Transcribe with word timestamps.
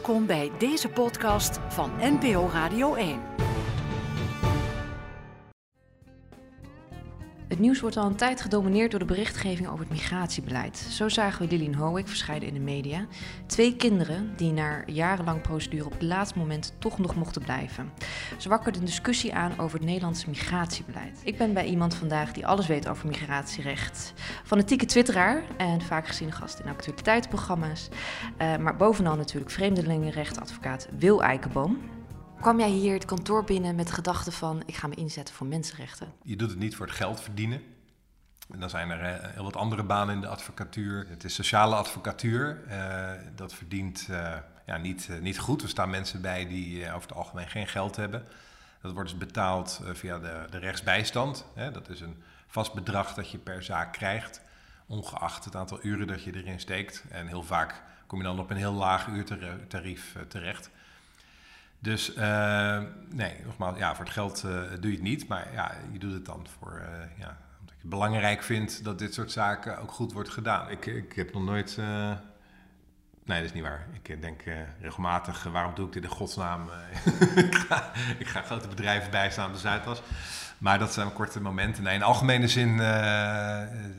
Welkom 0.00 0.26
bij 0.26 0.50
deze 0.58 0.88
podcast 0.88 1.58
van 1.68 1.90
NPO 2.00 2.48
Radio 2.52 2.94
1. 2.94 3.39
Het 7.50 7.58
nieuws 7.58 7.80
wordt 7.80 7.96
al 7.96 8.06
een 8.06 8.16
tijd 8.16 8.40
gedomineerd 8.40 8.90
door 8.90 9.00
de 9.00 9.06
berichtgeving 9.06 9.68
over 9.68 9.80
het 9.80 9.90
migratiebeleid. 9.90 10.78
Zo 10.78 11.08
zagen 11.08 11.48
we 11.48 11.56
Lilian 11.56 11.74
Hoek 11.74 12.08
verschijnen 12.08 12.48
in 12.48 12.54
de 12.54 12.60
media. 12.60 13.06
Twee 13.46 13.76
kinderen 13.76 14.32
die 14.36 14.52
na 14.52 14.82
jarenlang 14.86 15.40
procedure 15.40 15.84
op 15.84 15.92
het 15.92 16.02
laatste 16.02 16.38
moment 16.38 16.74
toch 16.78 16.98
nog 16.98 17.14
mochten 17.14 17.42
blijven. 17.42 17.92
Ze 18.38 18.48
wakkerde 18.48 18.78
een 18.78 18.84
discussie 18.84 19.34
aan 19.34 19.58
over 19.58 19.78
het 19.78 19.86
Nederlandse 19.86 20.28
migratiebeleid. 20.28 21.20
Ik 21.24 21.38
ben 21.38 21.52
bij 21.52 21.64
iemand 21.64 21.94
vandaag 21.94 22.32
die 22.32 22.46
alles 22.46 22.66
weet 22.66 22.88
over 22.88 23.06
migratierecht. 23.06 24.12
Fanatieke 24.44 24.86
twitteraar 24.86 25.42
en 25.56 25.80
vaak 25.80 26.06
geziene 26.06 26.32
gast 26.32 26.58
in 26.58 26.70
actualiteitsprogramma's. 26.70 27.88
Uh, 28.42 28.56
maar 28.56 28.76
bovenal 28.76 29.16
natuurlijk 29.16 29.50
vreemdelingenrechtadvocaat 29.50 30.88
Wil 30.98 31.22
Eikenboom. 31.22 31.78
Kwam 32.40 32.58
jij 32.58 32.68
hier 32.68 32.94
het 32.94 33.04
kantoor 33.04 33.44
binnen 33.44 33.74
met 33.74 33.86
de 33.86 33.92
gedachte 33.92 34.32
van 34.32 34.62
ik 34.66 34.74
ga 34.74 34.86
me 34.86 34.94
inzetten 34.94 35.34
voor 35.34 35.46
mensenrechten? 35.46 36.12
Je 36.22 36.36
doet 36.36 36.50
het 36.50 36.58
niet 36.58 36.76
voor 36.76 36.86
het 36.86 36.94
geld 36.94 37.20
verdienen. 37.20 37.62
En 38.50 38.60
dan 38.60 38.70
zijn 38.70 38.90
er 38.90 39.00
eh, 39.00 39.30
heel 39.34 39.44
wat 39.44 39.56
andere 39.56 39.82
banen 39.82 40.14
in 40.14 40.20
de 40.20 40.26
advocatuur. 40.26 41.06
Het 41.08 41.24
is 41.24 41.34
sociale 41.34 41.74
advocatuur. 41.74 42.62
Uh, 42.68 43.10
dat 43.34 43.54
verdient 43.54 44.06
uh, 44.10 44.36
ja, 44.66 44.76
niet, 44.76 45.08
niet 45.20 45.38
goed. 45.38 45.62
Er 45.62 45.68
staan 45.68 45.90
mensen 45.90 46.20
bij 46.20 46.46
die 46.46 46.86
over 46.86 47.08
het 47.08 47.16
algemeen 47.16 47.48
geen 47.48 47.68
geld 47.68 47.96
hebben. 47.96 48.24
Dat 48.82 48.92
wordt 48.92 49.10
dus 49.10 49.18
betaald 49.18 49.80
via 49.92 50.18
de, 50.18 50.44
de 50.50 50.58
rechtsbijstand. 50.58 51.44
Dat 51.72 51.88
is 51.88 52.00
een 52.00 52.22
vast 52.46 52.74
bedrag 52.74 53.14
dat 53.14 53.30
je 53.30 53.38
per 53.38 53.62
zaak 53.62 53.92
krijgt, 53.92 54.40
ongeacht 54.86 55.44
het 55.44 55.56
aantal 55.56 55.78
uren 55.82 56.06
dat 56.06 56.22
je 56.22 56.34
erin 56.34 56.60
steekt. 56.60 57.04
En 57.10 57.26
heel 57.26 57.42
vaak 57.42 57.82
kom 58.06 58.18
je 58.18 58.24
dan 58.24 58.38
op 58.38 58.50
een 58.50 58.56
heel 58.56 58.72
laag 58.72 59.06
uurtarief 59.06 60.16
terecht. 60.28 60.70
Dus 61.82 62.16
uh, 62.16 62.82
nee, 63.08 63.36
nogmaals, 63.44 63.78
ja, 63.78 63.94
voor 63.94 64.04
het 64.04 64.14
geld 64.14 64.42
uh, 64.46 64.52
doe 64.80 64.90
je 64.90 64.96
het 64.96 65.02
niet. 65.02 65.28
Maar 65.28 65.52
ja, 65.52 65.74
je 65.92 65.98
doet 65.98 66.12
het 66.12 66.24
dan 66.24 66.46
voor, 66.58 66.72
uh, 66.72 67.18
ja, 67.18 67.36
omdat 67.60 67.74
je 67.74 67.80
het 67.80 67.90
belangrijk 67.90 68.42
vindt 68.42 68.84
dat 68.84 68.98
dit 68.98 69.14
soort 69.14 69.32
zaken 69.32 69.78
ook 69.78 69.90
goed 69.90 70.12
wordt 70.12 70.28
gedaan. 70.28 70.70
Ik, 70.70 70.86
ik 70.86 71.12
heb 71.12 71.32
nog 71.32 71.42
nooit. 71.42 71.76
nee, 71.76 72.16
dat 73.24 73.48
is 73.48 73.52
niet 73.52 73.62
waar. 73.62 73.86
Ik 74.02 74.20
denk 74.22 74.42
regelmatig, 74.80 75.42
waarom 75.42 75.74
doe 75.74 75.86
ik 75.86 75.92
dit 75.92 76.02
in 76.02 76.08
godsnaam? 76.08 76.70
ik, 77.36 77.54
ga, 77.54 77.90
ik 78.18 78.26
ga 78.26 78.42
grote 78.42 78.68
bedrijven 78.68 79.10
bijstaan 79.10 79.46
op 79.46 79.52
de 79.52 79.58
Zuidas. 79.58 80.02
Maar 80.58 80.78
dat 80.78 80.92
zijn 80.92 81.12
korte 81.12 81.40
momenten. 81.40 81.82
Nee, 81.82 81.94
in 81.94 82.02
algemene 82.02 82.48
zin 82.48 82.80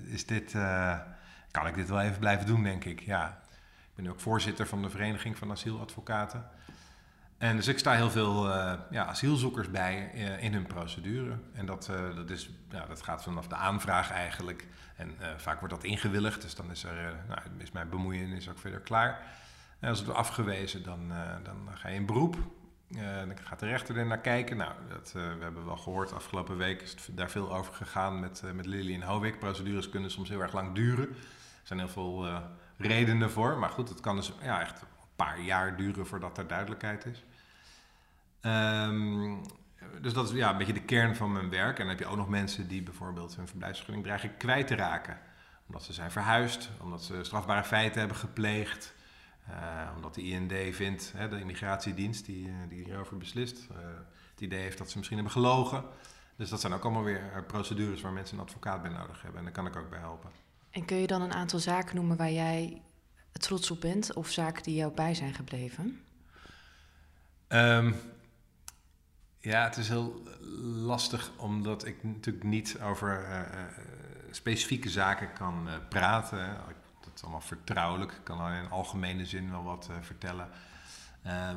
is 0.06 0.26
dit, 0.26 0.52
kan 1.52 1.68
ik 1.68 1.76
dit 1.76 1.90
wel 1.90 2.02
even 2.02 2.20
blijven 2.20 2.46
doen, 2.46 2.64
denk 2.64 2.86
ik. 2.86 3.00
Ja. 3.00 3.42
Ik 3.92 3.96
ben 3.96 4.06
nu 4.06 4.12
ook 4.12 4.20
voorzitter 4.20 4.68
van 4.68 4.82
de 4.82 4.90
Vereniging 4.90 5.38
van 5.38 5.52
Asieladvocaten. 5.52 6.46
En 7.42 7.56
dus 7.56 7.68
ik 7.68 7.80
sta 7.80 7.94
heel 7.94 8.10
veel 8.10 8.48
uh, 8.48 8.74
ja, 8.90 9.06
asielzoekers 9.06 9.72
bij 9.72 10.12
uh, 10.16 10.44
in 10.44 10.54
hun 10.54 10.66
procedure. 10.66 11.38
En 11.54 11.66
dat, 11.66 11.90
uh, 11.92 12.16
dat, 12.16 12.30
is, 12.30 12.50
ja, 12.70 12.86
dat 12.86 13.02
gaat 13.02 13.24
vanaf 13.24 13.48
de 13.48 13.56
aanvraag 13.56 14.12
eigenlijk. 14.12 14.68
En 14.96 15.16
vaak 15.38 15.60
wordt 15.60 15.74
dat 15.74 15.84
ingewilligd, 15.84 16.42
dus 16.42 16.56
dan 16.56 16.72
is, 16.72 16.84
er, 16.84 17.16
nou, 17.28 17.40
is 17.58 17.72
mijn 17.72 17.90
bemoeienis 17.90 18.50
ook 18.50 18.58
verder 18.60 18.80
klaar. 18.80 19.22
En 19.80 19.90
als 19.90 19.98
het 19.98 20.08
wordt 20.08 20.22
afgewezen, 20.22 20.84
dan, 20.84 21.12
dan 21.44 21.70
ga 21.74 21.90
je 21.90 21.96
in 21.96 22.06
beroep. 22.06 22.38
dan 22.88 23.38
gaat 23.44 23.60
de 23.60 23.66
rechter 23.66 23.98
er 23.98 24.06
naar 24.06 24.20
kijken. 24.22 24.58
Nou, 24.58 24.72
dat, 24.90 25.12
we 25.12 25.38
hebben 25.40 25.66
wel 25.66 25.78
gehoord, 25.78 26.14
afgelopen 26.14 26.58
week 26.58 26.82
is 26.82 26.96
daar 27.12 27.30
veel 27.30 27.56
over 27.56 27.74
gegaan 27.74 28.20
met, 28.20 28.44
met 28.54 28.66
Lily 28.66 28.94
en 28.94 29.02
Howik. 29.02 29.40
Procedures 29.40 29.90
kunnen 29.90 30.12
soms 30.12 30.30
heel 30.30 30.42
erg 30.42 30.54
lang 30.54 30.76
duren. 30.76 31.10
Er 31.10 31.16
zijn 31.64 31.80
heel 31.80 31.88
veel 31.88 32.28
redenen 32.78 33.32
voor. 33.32 33.58
Maar 33.58 33.70
goed, 33.70 33.90
het 33.90 34.00
kan 34.00 34.16
dus 34.16 34.34
ja, 34.42 34.62
echt 34.62 34.82
een 34.82 34.88
paar 35.16 35.42
jaar 35.42 35.78
duren 35.78 36.08
voordat 36.08 36.38
er 36.38 36.48
duidelijkheid 36.48 37.06
is. 37.06 37.24
Um, 38.42 39.42
dus 40.02 40.14
dat 40.14 40.30
is 40.30 40.36
ja, 40.36 40.52
een 40.52 40.58
beetje 40.58 40.74
de 40.74 40.82
kern 40.82 41.16
van 41.16 41.32
mijn 41.32 41.50
werk. 41.50 41.80
En 41.80 41.86
dan 41.86 41.96
heb 41.96 42.00
je 42.00 42.06
ook 42.06 42.18
nog 42.18 42.30
mensen 42.30 42.68
die 42.68 42.84
bijvoorbeeld 42.84 43.36
hun 43.36 43.48
verblijfsvergunning 43.48 44.06
dreigen 44.06 44.38
kwijt 44.38 44.68
te 44.68 44.76
raken. 44.76 45.20
Omdat 45.68 45.84
ze 45.84 45.94
zijn 45.94 46.12
verhuisd, 46.12 46.70
omdat 46.80 47.04
ze 47.04 47.24
strafbare 47.24 47.64
feiten 47.64 48.00
hebben 48.00 48.18
gepleegd. 48.18 48.94
Uh, 49.50 49.90
omdat 49.96 50.16
de 50.16 50.22
IND 50.22 50.76
vindt, 50.76 51.14
hè, 51.16 51.30
de 51.30 51.40
immigratiedienst 51.40 52.26
die, 52.26 52.48
eh, 52.48 52.54
die 52.70 52.84
hierover 52.84 53.18
beslist, 53.18 53.68
uh, 53.72 53.78
het 54.32 54.42
idee 54.42 54.60
heeft 54.60 54.78
dat 54.78 54.90
ze 54.90 54.98
misschien 54.98 55.18
hebben 55.18 55.36
gelogen. 55.36 55.84
Dus 56.36 56.50
dat 56.50 56.62
zijn 56.62 56.74
ook 56.74 56.84
allemaal 56.84 57.04
weer 57.04 57.44
procedures 57.48 58.02
waar 58.02 58.12
mensen 58.12 58.38
een 58.38 58.44
advocaat 58.44 58.82
bij 58.82 58.92
nodig 58.92 59.22
hebben. 59.22 59.40
En 59.40 59.46
daar 59.46 59.54
kan 59.54 59.68
ik 59.68 59.76
ook 59.76 59.90
bij 59.90 60.00
helpen. 60.00 60.30
En 60.70 60.86
kun 60.86 60.98
je 60.98 61.08
dan 61.08 61.22
een 61.22 61.34
aantal 61.34 61.60
zaken 61.60 61.96
noemen 61.96 62.18
waar 62.18 62.32
jij 62.32 62.82
trots 63.32 63.72
op 63.72 63.82
bent 63.82 64.14
of 64.14 64.30
zaken 64.30 64.64
die 64.64 64.76
jou 64.76 64.94
bij 64.94 65.14
zijn 65.14 65.34
gebleven? 65.34 66.02
Um, 67.48 67.96
ja, 69.42 69.64
het 69.64 69.78
is 69.78 69.88
heel 69.88 70.24
lastig 70.64 71.32
omdat 71.38 71.86
ik 71.86 72.04
natuurlijk 72.04 72.46
niet 72.46 72.80
over 72.82 73.30
uh, 73.30 73.40
specifieke 74.32 74.90
zaken 74.90 75.34
kan 75.34 75.68
uh, 75.68 75.74
praten. 75.90 76.58
Dat 77.00 77.12
is 77.16 77.22
allemaal 77.22 77.42
vertrouwelijk. 77.42 78.12
Ik 78.12 78.24
kan 78.24 78.40
al 78.40 78.50
in 78.50 78.70
algemene 78.70 79.26
zin 79.26 79.52
wel 79.52 79.64
wat 79.64 79.90
vertellen. 80.02 80.50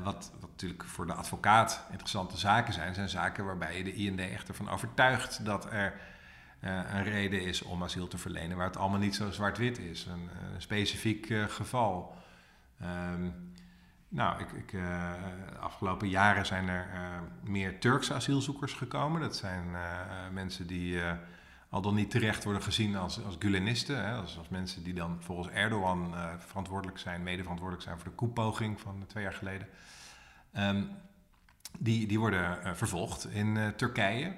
wat, 0.03 0.33
wat 0.41 0.51
natuurlijk 0.51 0.85
voor 0.85 1.07
de 1.07 1.13
advocaat 1.13 1.85
interessante 1.91 2.37
zaken 2.37 2.73
zijn, 2.73 2.95
zijn 2.95 3.09
zaken 3.09 3.45
waarbij 3.45 3.77
je 3.77 3.85
de 3.85 3.95
IND 3.95 4.21
echt 4.21 4.49
ervan 4.49 4.69
overtuigt 4.69 5.45
dat 5.45 5.73
er 5.73 6.01
een 6.61 7.03
reden 7.03 7.43
is 7.43 7.63
om 7.63 7.83
asiel 7.83 8.09
te 8.09 8.19
verlenen, 8.19 8.57
waar 8.57 8.67
het 8.67 8.77
allemaal 8.77 8.99
niet 8.99 9.15
zo 9.15 9.31
zwart-wit 9.31 9.79
is. 9.79 10.07
Een, 10.07 10.31
een 10.55 10.63
specifiek 10.63 11.27
geval. 11.49 12.17
Um, 12.83 13.53
nou, 14.15 14.41
ik, 14.41 14.53
ik, 14.53 14.73
uh, 14.73 15.13
afgelopen 15.61 16.09
jaren 16.09 16.47
zijn 16.47 16.69
er 16.69 16.87
uh, 16.95 17.01
meer 17.51 17.81
Turkse 17.81 18.15
asielzoekers 18.15 18.73
gekomen. 18.73 19.21
Dat 19.21 19.37
zijn 19.37 19.69
uh, 19.73 19.81
mensen 20.33 20.67
die 20.67 21.01
al 21.69 21.81
dan 21.81 21.95
niet 21.95 22.11
terecht 22.11 22.45
worden 22.45 22.63
gezien 22.63 22.97
als, 22.97 23.25
als. 23.25 23.39
Hè? 23.87 24.15
Als, 24.15 24.39
als, 24.39 24.49
mensen 24.49 24.83
die 24.83 24.95
dan 24.95 25.17
volgens 25.21 25.49
Erdogan 25.49 26.15
verantwoordelijk 26.39 26.99
zijn, 26.99 27.23
mede 27.23 27.43
verantwoordelijk 27.43 27.87
zijn 27.87 27.99
voor 27.99 28.09
de 28.11 28.17
koepoging 28.17 28.81
van 28.81 29.05
twee 29.07 29.23
jaar 29.23 29.33
geleden. 29.33 29.69
Um, 30.59 30.91
die, 31.79 32.07
die 32.07 32.19
worden 32.19 32.77
vervolgd 32.77 33.27
in 33.31 33.73
Turkije. 33.77 34.33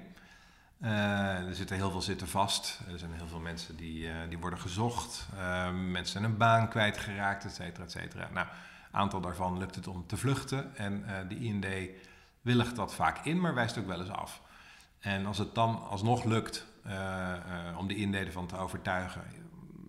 er 0.81 1.55
zitten 1.55 1.75
heel 1.75 1.91
veel 1.91 2.01
zitten 2.01 2.27
vast. 2.27 2.81
Er 2.91 2.99
zijn 2.99 3.13
heel 3.13 3.27
veel 3.27 3.39
mensen 3.39 3.75
die, 3.75 4.09
die 4.29 4.37
worden 4.37 4.59
gezocht. 4.59 5.27
Ehm, 5.37 5.91
mensen 5.91 6.11
zijn 6.11 6.23
een 6.23 6.37
baan 6.37 6.69
kwijtgeraakt, 6.69 7.45
et 7.45 7.53
cetera, 7.53 7.83
et 7.83 7.91
cetera. 7.91 8.29
Nou, 8.33 8.47
aantal 8.91 9.21
daarvan 9.21 9.57
lukt 9.57 9.75
het 9.75 9.87
om 9.87 10.07
te 10.07 10.17
vluchten. 10.17 10.75
En 10.75 10.99
uh, 10.99 11.29
de 11.29 11.39
IND 11.39 11.65
willigt 12.41 12.75
dat 12.75 12.93
vaak 12.93 13.25
in, 13.25 13.41
maar 13.41 13.53
wijst 13.53 13.77
ook 13.77 13.87
wel 13.87 13.99
eens 13.99 14.09
af. 14.09 14.41
En 14.99 15.25
als 15.25 15.37
het 15.37 15.55
dan 15.55 15.87
alsnog 15.89 16.23
lukt 16.23 16.65
uh, 16.85 16.93
uh, 16.93 17.77
om 17.77 17.87
de 17.87 17.95
IND 17.95 18.15
ervan 18.15 18.47
te 18.47 18.57
overtuigen, 18.57 19.21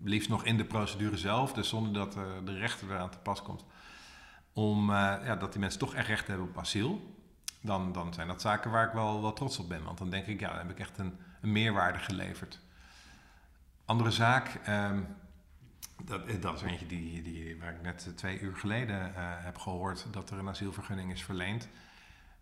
liefst 0.03 0.29
nog 0.29 0.45
in 0.45 0.57
de 0.57 0.65
procedure 0.65 1.17
zelf, 1.17 1.53
dus 1.53 1.69
zonder 1.69 1.93
dat 1.93 2.13
de 2.45 2.57
rechter 2.57 2.91
eraan 2.91 3.09
te 3.09 3.17
pas 3.17 3.41
komt, 3.41 3.65
om 4.53 4.91
ja, 4.91 5.35
dat 5.35 5.51
die 5.51 5.61
mensen 5.61 5.79
toch 5.79 5.95
echt 5.95 6.07
recht 6.07 6.27
hebben 6.27 6.47
op 6.47 6.57
asiel, 6.57 7.15
dan, 7.61 7.91
dan 7.91 8.13
zijn 8.13 8.27
dat 8.27 8.41
zaken 8.41 8.71
waar 8.71 8.87
ik 8.87 8.93
wel, 8.93 9.21
wel 9.21 9.33
trots 9.33 9.59
op 9.59 9.69
ben. 9.69 9.83
Want 9.83 9.97
dan 9.97 10.09
denk 10.09 10.25
ik, 10.25 10.39
ja, 10.39 10.49
dan 10.49 10.57
heb 10.57 10.69
ik 10.69 10.79
echt 10.79 10.97
een, 10.97 11.17
een 11.41 11.51
meerwaarde 11.51 11.99
geleverd. 11.99 12.59
Andere 13.85 14.11
zaak, 14.11 14.59
um, 14.67 15.07
dat, 16.05 16.25
eh, 16.25 16.41
dat 16.41 16.63
is 16.63 16.87
die, 16.87 17.21
die, 17.21 17.57
waar 17.59 17.73
ik 17.73 17.81
net 17.81 18.11
twee 18.15 18.39
uur 18.39 18.55
geleden 18.55 18.99
uh, 18.99 19.13
heb 19.17 19.57
gehoord 19.57 20.07
dat 20.11 20.29
er 20.29 20.37
een 20.37 20.47
asielvergunning 20.47 21.11
is 21.11 21.23
verleend. 21.23 21.69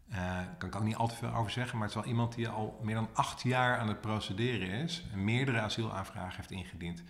Daar 0.09 0.55
kan 0.57 0.69
ik 0.69 0.75
ook 0.75 0.83
niet 0.83 0.95
al 0.95 1.07
te 1.07 1.15
veel 1.15 1.33
over 1.33 1.51
zeggen, 1.51 1.77
maar 1.77 1.87
het 1.87 1.95
is 1.95 2.01
wel 2.03 2.11
iemand 2.11 2.35
die 2.35 2.47
al 2.47 2.79
meer 2.83 2.95
dan 2.95 3.09
acht 3.13 3.41
jaar 3.41 3.77
aan 3.79 3.87
het 3.87 4.01
procederen 4.01 4.69
is 4.69 5.03
en 5.13 5.23
meerdere 5.23 5.59
asielaanvragen 5.59 6.35
heeft 6.35 6.51
ingediend. 6.51 7.03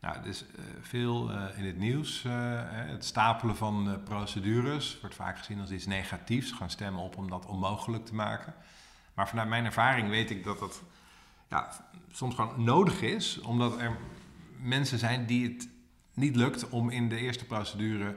Nou, 0.00 0.22
dus 0.22 0.44
uh, 0.44 0.64
veel 0.80 1.30
in 1.30 1.64
het 1.64 1.76
nieuws. 1.76 2.24
het 2.26 3.04
stapelen 3.04 3.56
van 3.56 4.00
procedures 4.04 5.00
wordt 5.00 5.14
vaak 5.16 5.38
gezien 5.38 5.60
als 5.60 5.70
iets 5.70 5.86
negatiefs. 5.86 6.52
Gaan 6.52 6.70
stemmen 6.70 7.02
op 7.02 7.16
om 7.16 7.30
dat 7.30 7.46
onmogelijk 7.46 8.06
te 8.06 8.14
maken. 8.14 8.54
Maar 9.14 9.28
vanuit 9.28 9.48
mijn 9.48 9.64
ervaring 9.64 10.08
weet 10.08 10.30
ik 10.30 10.44
dat 10.44 10.58
dat 10.58 10.82
ja, 11.48 11.70
soms 12.10 12.34
gewoon 12.34 12.64
nodig 12.64 13.00
is, 13.00 13.40
omdat 13.40 13.80
er 13.80 13.96
mensen 14.60 14.98
zijn 14.98 15.26
die 15.26 15.48
het 15.48 15.68
niet 16.16 16.36
lukt 16.36 16.68
om 16.68 16.90
in 16.90 17.08
de 17.08 17.16
eerste 17.16 17.44
procedure 17.44 18.14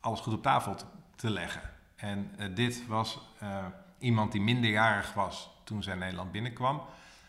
alles 0.00 0.20
goed 0.20 0.32
op 0.32 0.42
tafel 0.42 0.76
te, 1.16 1.30
leggen. 1.30 1.62
En 1.96 2.30
uh, 2.38 2.46
dit 2.54 2.86
was 2.86 3.20
uh, 3.42 3.66
iemand 3.98 4.32
die 4.32 4.40
minderjarig 4.40 5.14
was 5.14 5.50
toen 5.64 5.82
zij 5.82 5.94
Nederland 5.94 6.32
binnenkwam. 6.32 6.82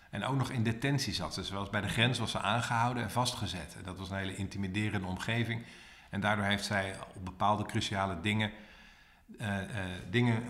En 0.09 0.23
ook 0.23 0.35
nog 0.35 0.49
in 0.49 0.63
detentie 0.63 1.13
zat. 1.13 1.35
Dus 1.35 1.69
bij 1.69 1.81
de 1.81 1.87
grens 1.87 2.19
was 2.19 2.31
ze 2.31 2.39
aangehouden 2.39 3.03
en 3.03 3.11
vastgezet. 3.11 3.75
En 3.77 3.83
dat 3.83 3.97
was 3.97 4.09
een 4.09 4.17
hele 4.17 4.35
intimiderende 4.35 5.07
omgeving. 5.07 5.63
En 6.09 6.21
daardoor 6.21 6.45
heeft 6.45 6.65
zij 6.65 6.95
op 7.15 7.25
bepaalde 7.25 7.65
cruciale 7.65 8.21
dingen, 8.21 8.51
uh, 9.39 9.57
dingen 10.09 10.43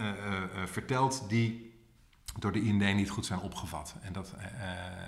verteld 0.67 1.29
die 1.29 1.73
door 2.39 2.51
de 2.51 2.61
IND 2.61 2.95
niet 2.95 3.09
goed 3.09 3.25
zijn 3.25 3.39
opgevat. 3.39 3.95
En 4.01 4.13
dat, 4.13 4.35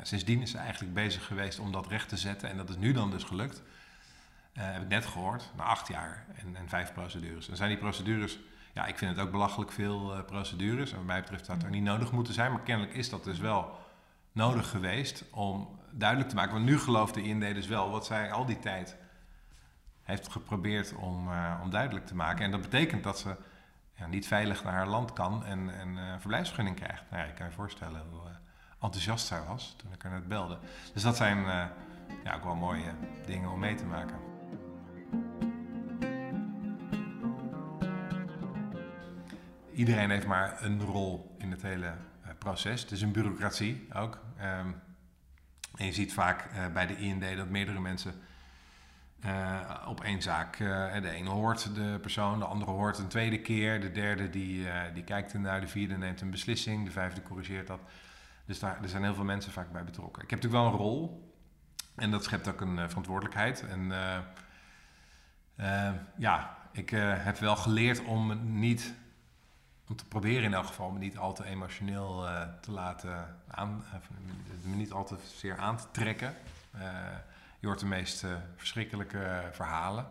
sindsdien 0.04 0.42
is 0.42 0.52
ze 0.52 0.58
eigenlijk 0.58 0.94
bezig 0.94 1.26
geweest 1.26 1.60
om 1.60 1.72
dat 1.72 1.88
recht 1.88 2.10
te 2.10 2.18
zetten. 2.18 2.50
En 2.50 2.58
dat 2.58 2.70
is 2.70 2.78
nu 2.78 2.92
dan 2.92 3.12
dus 3.12 3.24
gelukt. 3.24 3.62
Heb 4.54 4.82
ik 4.82 4.88
net 4.88 5.06
gehoord, 5.06 5.52
na 5.56 5.64
acht 5.64 5.88
jaar 5.88 6.26
en, 6.36 6.56
en 6.56 6.70
vijf 6.70 6.94
procedures. 6.94 7.50
En 7.50 7.56
zijn 7.56 7.70
die 7.70 7.78
procedures, 7.78 8.40
ja, 8.74 8.86
ik 8.86 8.98
vind 8.98 9.16
het 9.16 9.26
ook 9.26 9.32
belachelijk 9.32 9.72
veel 9.72 10.24
procedures. 10.24 10.92
En 10.92 10.98
wat 10.98 11.06
mij 11.06 11.22
betreft 11.22 11.48
had 11.48 11.64
er 11.64 11.70
niet 11.70 11.84
nodig 11.84 12.12
moeten 12.12 12.34
zijn, 12.34 12.52
maar 12.52 12.62
kennelijk 12.62 12.96
is 12.96 13.10
dat 13.10 13.24
dus 13.24 13.40
wel 13.40 13.80
nodig 14.32 14.70
geweest 14.70 15.24
om 15.32 15.80
duidelijk 15.92 16.30
te 16.30 16.36
maken. 16.36 16.54
Want 16.54 16.66
nu 16.66 16.80
gelooft 16.80 17.14
de 17.14 17.24
IND 17.24 17.42
dus 17.42 17.68
wel 17.68 17.90
wat 17.90 18.06
zij 18.06 18.32
al 18.32 18.46
die 18.46 18.60
tijd 18.60 18.98
heeft 20.04 20.32
geprobeerd 20.32 20.94
om, 20.96 21.28
om 21.62 21.70
duidelijk 21.70 22.06
te 22.06 22.16
maken. 22.16 22.46
En 22.46 22.52
dat 22.52 22.62
betekent 22.62 23.04
dat 23.04 23.20
ze 23.20 23.36
ja, 23.94 24.08
niet 24.08 24.28
veilig 24.28 24.64
naar 24.64 24.74
haar 24.74 24.88
land 24.88 25.14
kan 25.14 25.46
en, 25.46 25.80
en 25.80 25.90
uh, 25.90 26.14
verblijfsvergunning 26.20 26.76
krijgt. 26.76 27.04
Nou 27.10 27.22
ja, 27.22 27.28
je 27.28 27.34
kan 27.34 27.46
je 27.46 27.52
voorstellen 27.52 28.02
hoe 28.10 28.22
uh, 28.22 28.36
enthousiast 28.80 29.28
zij 29.28 29.44
was 29.48 29.76
toen 29.78 29.94
ik 29.94 30.02
haar 30.02 30.12
net 30.12 30.28
belde. 30.28 30.58
Dus 30.94 31.04
dat 31.04 31.16
zijn 31.16 31.38
ja, 32.24 32.36
ook 32.36 32.44
wel 32.44 32.56
mooie 32.56 32.94
dingen 33.26 33.52
om 33.52 33.60
mee 33.60 33.76
te 33.76 33.86
maken. 33.86 34.33
Iedereen 39.74 40.10
heeft 40.10 40.28
maar 40.28 40.64
een 40.64 40.82
rol 40.82 41.36
in 41.38 41.52
het 41.52 41.62
hele 41.62 41.94
proces. 42.38 42.82
Het 42.82 42.92
is 42.92 43.02
een 43.02 43.12
bureaucratie 43.12 43.88
ook. 43.94 44.20
Um, 44.42 44.82
en 45.76 45.86
je 45.86 45.94
ziet 45.94 46.14
vaak 46.14 46.50
bij 46.74 46.88
de 46.88 46.96
IND 46.96 47.38
dat 47.38 47.50
meerdere 47.50 47.80
mensen 47.80 48.14
uh, 49.26 49.86
op 49.88 50.04
één 50.04 50.22
zaak. 50.22 50.58
De 50.58 51.10
ene 51.10 51.30
hoort 51.30 51.76
de 51.76 51.98
persoon, 52.02 52.40
de 52.40 52.46
andere 52.46 52.72
hoort 52.72 52.98
een 52.98 53.08
tweede 53.08 53.42
keer. 53.42 53.82
De 53.82 53.92
derde 53.92 54.30
die, 54.30 54.68
die 54.94 55.04
kijkt 55.04 55.34
ernaar, 55.34 55.62
de 55.62 55.68
vierde 55.68 55.98
neemt 55.98 56.22
een 56.22 56.32
beslissing, 56.32 56.86
de 56.86 56.92
vijfde 56.92 57.22
corrigeert 57.22 57.68
dat. 57.68 57.80
Dus 58.46 58.60
daar 58.60 58.82
er 58.82 58.90
zijn 58.90 59.04
heel 59.04 59.16
veel 59.16 59.24
mensen 59.24 59.52
vaak 59.52 59.72
bij 59.72 59.84
betrokken. 59.84 60.24
Ik 60.24 60.30
heb 60.30 60.42
natuurlijk 60.42 60.72
wel 60.72 60.74
een 60.74 60.86
rol 60.88 61.34
en 61.96 62.12
dat 62.12 62.24
schept 62.24 62.48
ook 62.48 62.62
een 62.62 62.90
verantwoordelijkheid. 62.90 63.66
En 63.70 63.92
ja, 66.18 66.58
ik 66.72 66.90
heb 67.00 67.38
wel 67.38 67.56
geleerd 67.56 68.04
om 68.04 68.40
niet, 68.60 68.94
om 69.94 70.00
te 70.00 70.06
proberen 70.06 70.44
in 70.44 70.54
elk 70.54 70.66
geval, 70.66 70.92
me 70.92 71.00
niet 71.00 71.18
al 71.18 71.34
te 71.34 71.46
emotioneel 71.46 72.26
te 72.62 72.72
laten 72.72 73.38
aan, 73.48 73.84
me 74.62 74.76
niet 74.76 74.92
al 74.92 75.06
te 75.06 75.16
zeer 75.36 75.58
aan 75.58 75.78
te 75.78 75.86
trekken. 75.92 76.36
Je 77.60 77.68
hoort 77.70 77.80
de 77.80 77.86
meest 77.86 78.24
uh, 78.24 78.32
verschrikkelijke 78.56 79.50
verhalen 79.52 80.08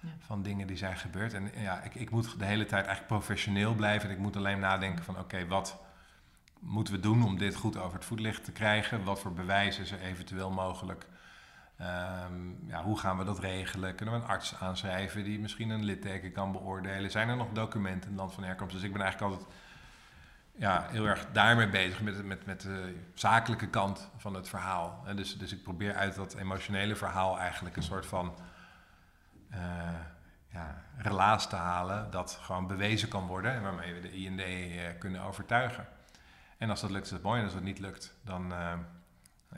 ja. 0.00 0.08
van 0.18 0.42
dingen 0.42 0.66
die 0.66 0.76
zijn 0.76 0.96
gebeurd. 0.96 1.34
En 1.34 1.50
ja, 1.56 1.80
ik, 1.82 1.94
ik 1.94 2.10
moet 2.10 2.38
de 2.38 2.44
hele 2.44 2.66
tijd 2.66 2.86
eigenlijk 2.86 3.06
professioneel 3.06 3.74
blijven. 3.74 4.08
En 4.08 4.14
ik 4.14 4.20
moet 4.20 4.36
alleen 4.36 4.58
nadenken 4.58 5.04
van 5.04 5.18
oké, 5.18 5.46
wat 5.46 5.78
moeten 6.58 6.94
we 6.94 7.00
doen 7.00 7.24
om 7.24 7.38
dit 7.38 7.54
goed 7.54 7.76
over 7.76 7.94
het 7.94 8.04
voetlicht 8.04 8.44
te 8.44 8.52
krijgen? 8.52 9.04
Wat 9.04 9.20
voor 9.20 9.32
bewijzen 9.32 9.82
is 9.82 9.90
er 9.90 10.00
eventueel 10.00 10.50
mogelijk? 10.50 11.06
Um, 11.80 12.58
ja, 12.66 12.82
hoe 12.82 12.98
gaan 12.98 13.18
we 13.18 13.24
dat 13.24 13.38
regelen? 13.38 13.94
Kunnen 13.94 14.14
we 14.14 14.20
een 14.20 14.28
arts 14.28 14.54
aanschrijven 14.60 15.24
die 15.24 15.40
misschien 15.40 15.70
een 15.70 15.84
litteken 15.84 16.32
kan 16.32 16.52
beoordelen? 16.52 17.10
Zijn 17.10 17.28
er 17.28 17.36
nog 17.36 17.52
documenten 17.52 18.02
in 18.02 18.08
het 18.08 18.16
land 18.16 18.34
van 18.34 18.44
herkomst? 18.44 18.74
Dus 18.74 18.84
ik 18.84 18.92
ben 18.92 19.02
eigenlijk 19.02 19.32
altijd 19.32 19.50
ja, 20.56 20.86
heel 20.90 21.06
erg 21.06 21.26
daarmee 21.32 21.68
bezig, 21.68 22.00
met, 22.00 22.24
met, 22.24 22.46
met 22.46 22.60
de 22.60 23.04
zakelijke 23.14 23.68
kant 23.68 24.10
van 24.16 24.34
het 24.34 24.48
verhaal. 24.48 25.02
En 25.06 25.16
dus, 25.16 25.38
dus 25.38 25.52
ik 25.52 25.62
probeer 25.62 25.94
uit 25.94 26.14
dat 26.14 26.34
emotionele 26.34 26.96
verhaal 26.96 27.38
eigenlijk 27.38 27.76
een 27.76 27.82
soort 27.82 28.06
van 28.06 28.34
uh, 29.50 29.58
ja, 30.48 30.82
relaas 30.96 31.48
te 31.48 31.56
halen 31.56 32.10
dat 32.10 32.38
gewoon 32.42 32.66
bewezen 32.66 33.08
kan 33.08 33.26
worden 33.26 33.52
en 33.52 33.62
waarmee 33.62 33.94
we 33.94 34.00
de 34.00 34.12
IND 34.12 34.40
uh, 34.40 34.98
kunnen 34.98 35.22
overtuigen. 35.22 35.86
En 36.58 36.70
als 36.70 36.80
dat 36.80 36.90
lukt, 36.90 37.04
is 37.04 37.10
het 37.10 37.22
mooi. 37.22 37.38
En 37.38 37.44
als 37.44 37.54
dat 37.54 37.62
niet 37.62 37.78
lukt, 37.78 38.14
dan, 38.24 38.52
uh, 38.52 38.72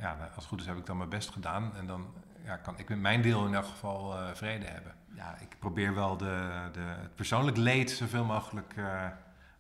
ja, 0.01 0.17
als 0.25 0.35
het 0.35 0.45
goed 0.45 0.61
is, 0.61 0.67
heb 0.67 0.77
ik 0.77 0.87
dan 0.87 0.97
mijn 0.97 1.09
best 1.09 1.31
gedaan. 1.31 1.77
En 1.77 1.87
dan 1.87 2.15
ja, 2.45 2.57
kan 2.57 2.79
ik 2.79 2.89
met 2.89 3.01
mijn 3.01 3.23
deel 3.23 3.47
in 3.47 3.55
elk 3.55 3.67
geval 3.67 4.35
vrede 4.35 4.67
hebben. 4.67 4.95
Ja, 5.15 5.39
ik 5.39 5.57
probeer 5.59 5.95
wel 5.95 6.17
de, 6.17 6.69
de, 6.73 6.81
het 6.81 7.15
persoonlijk 7.15 7.57
leed 7.57 7.91
zoveel 7.91 8.25
mogelijk 8.25 8.75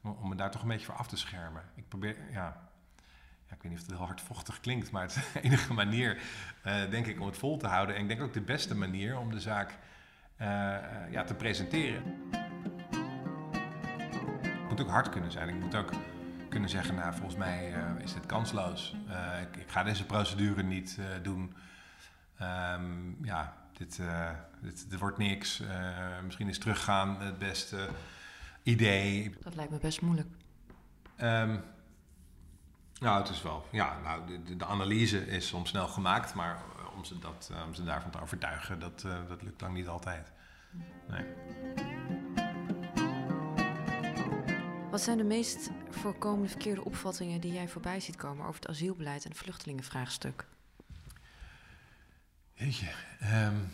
om 0.02 0.28
me 0.28 0.34
daar 0.34 0.50
toch 0.50 0.62
een 0.62 0.68
beetje 0.68 0.86
voor 0.86 0.94
af 0.94 1.06
te 1.06 1.16
schermen. 1.16 1.62
Ik 1.74 1.88
probeer, 1.88 2.16
ja, 2.30 2.56
ja 3.48 3.54
ik 3.54 3.62
weet 3.62 3.70
niet 3.70 3.80
of 3.80 3.86
het 3.86 3.96
heel 3.96 4.06
hardvochtig 4.06 4.60
klinkt, 4.60 4.90
maar 4.90 5.02
het 5.02 5.16
is 5.16 5.32
de 5.32 5.40
enige 5.40 5.72
manier, 5.72 6.22
uh, 6.66 6.90
denk 6.90 7.06
ik, 7.06 7.20
om 7.20 7.26
het 7.26 7.38
vol 7.38 7.56
te 7.56 7.66
houden. 7.66 7.94
En 7.94 8.02
ik 8.02 8.08
denk 8.08 8.22
ook 8.22 8.32
de 8.32 8.40
beste 8.40 8.74
manier 8.74 9.18
om 9.18 9.30
de 9.30 9.40
zaak 9.40 9.78
ja, 11.10 11.24
te 11.24 11.34
presenteren. 11.34 12.02
Het 14.42 14.68
moet 14.68 14.80
ook 14.80 14.90
hard 14.90 15.08
kunnen 15.08 15.32
zijn. 15.32 15.48
Ik 15.48 15.54
moet 15.54 15.74
ook 15.74 15.90
kunnen 16.54 16.72
zeggen, 16.72 16.94
nou, 16.94 17.14
volgens 17.14 17.36
mij 17.36 17.72
uh, 17.72 18.02
is 18.02 18.14
dit 18.14 18.26
kansloos. 18.26 18.94
Ik, 19.42 19.56
ik, 19.56 19.70
ga 19.70 19.82
deze 19.82 20.04
procedure 20.04 20.62
niet 20.62 20.98
doen. 21.22 21.54
Um, 22.42 23.18
ja, 23.22 23.56
dit, 23.72 24.00
dit, 24.60 24.90
dit, 24.90 24.98
wordt 24.98 25.18
niks. 25.18 25.62
misschien 26.24 26.48
is 26.48 26.58
teruggaan 26.58 27.20
het 27.20 27.38
beste 27.38 27.88
idee. 28.62 29.34
Dat 29.42 29.54
lijkt 29.54 29.70
me 29.70 29.78
best 29.78 30.00
moeilijk. 30.00 30.28
Um, 31.22 31.62
nou, 33.00 33.20
het 33.20 33.28
is 33.28 33.42
wel. 33.42 33.66
Ja, 33.70 33.98
nou, 34.02 34.26
de, 34.44 34.56
de, 34.56 34.64
analyse 34.64 35.26
is 35.26 35.48
soms 35.48 35.68
snel 35.68 35.88
gemaakt, 35.88 36.34
maar 36.34 36.62
om 36.96 37.04
ze, 37.04 37.18
dat, 37.18 37.50
eh, 37.52 37.66
om 37.66 37.74
ze 37.74 37.84
daarvan 37.84 38.10
te 38.10 38.20
overtuigen, 38.20 38.78
dat, 38.78 39.06
dat 39.28 39.42
lukt 39.42 39.60
lang 39.60 39.74
niet 39.74 39.88
altijd. 39.88 40.32
Nee. 41.08 41.93
Wat 44.94 45.02
zijn 45.02 45.18
de 45.18 45.24
meest 45.24 45.70
voorkomende 45.90 46.48
verkeerde 46.48 46.84
opvattingen 46.84 47.40
die 47.40 47.52
jij 47.52 47.68
voorbij 47.68 48.00
ziet 48.00 48.16
komen 48.16 48.46
over 48.46 48.60
het 48.60 48.70
asielbeleid 48.70 49.24
en 49.24 49.30
het 49.30 49.38
vluchtelingenvraagstuk? 49.38 50.46
Jeetje, 52.52 52.86
um, 53.22 53.70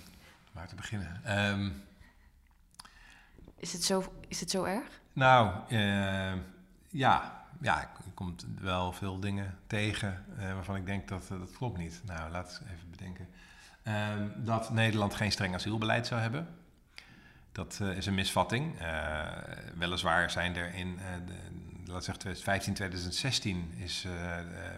waar 0.52 0.68
te 0.68 0.74
beginnen? 0.74 1.38
Um, 1.48 1.82
is 3.56 3.72
het 3.72 3.84
zo, 3.84 4.12
is 4.28 4.40
het 4.40 4.50
zo 4.50 4.64
erg? 4.64 5.00
Nou, 5.12 5.54
uh, 5.68 6.32
ja. 6.88 7.46
Ja, 7.60 7.82
ik 7.82 8.14
kom 8.14 8.34
wel 8.60 8.92
veel 8.92 9.20
dingen 9.20 9.58
tegen 9.66 10.24
uh, 10.38 10.54
waarvan 10.54 10.76
ik 10.76 10.86
denk 10.86 11.08
dat 11.08 11.28
uh, 11.32 11.38
dat 11.38 11.52
klopt 11.52 11.78
niet. 11.78 12.00
Nou, 12.04 12.30
laten 12.30 12.62
we 12.62 12.70
even 12.72 12.90
bedenken. 12.90 13.28
Ehm, 13.82 14.28
dat 14.36 14.70
Nederland 14.70 15.14
geen 15.14 15.32
streng 15.32 15.54
asielbeleid 15.54 16.06
zou 16.06 16.20
hebben. 16.20 16.59
Dat 17.60 17.80
is 17.96 18.06
een 18.06 18.14
misvatting. 18.14 18.74
weliswaar 19.74 20.30
zijn 20.30 20.56
er 20.56 20.74
in, 20.74 20.98
de, 21.26 21.32
laat 21.92 22.04
zeggen 22.04 22.18
2015, 22.18 22.74
2016 22.74 23.72
is 23.76 24.06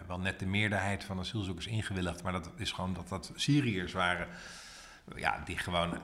wel 0.07 0.19
net 0.19 0.39
de 0.39 0.45
meerderheid 0.45 1.03
van 1.03 1.19
asielzoekers 1.19 1.67
ingewilligd. 1.67 2.23
Maar 2.23 2.31
dat 2.31 2.49
is 2.55 2.71
gewoon 2.71 2.93
dat 2.93 3.09
dat 3.09 3.31
Syriërs 3.35 3.93
waren 3.93 4.27
ja, 5.15 5.41
die 5.45 5.57
gewoon 5.57 6.01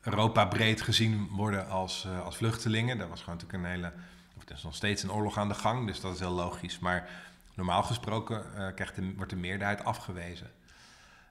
Europa 0.00 0.44
breed 0.44 0.82
gezien 0.82 1.28
worden 1.28 1.68
als, 1.68 2.06
als 2.24 2.36
vluchtelingen. 2.36 2.98
Dat 2.98 3.08
was 3.08 3.20
gewoon 3.20 3.38
natuurlijk 3.38 3.64
een 3.64 3.70
hele. 3.70 3.92
Of 4.36 4.48
er 4.48 4.54
is 4.54 4.62
nog 4.62 4.74
steeds 4.74 5.02
een 5.02 5.12
oorlog 5.12 5.38
aan 5.38 5.48
de 5.48 5.54
gang, 5.54 5.86
dus 5.86 6.00
dat 6.00 6.14
is 6.14 6.20
heel 6.20 6.30
logisch. 6.30 6.78
Maar 6.78 7.08
normaal 7.54 7.82
gesproken 7.82 8.44
krijgt 8.74 8.98
wordt 9.16 9.30
de 9.30 9.36
meerderheid 9.36 9.84
afgewezen. 9.84 10.50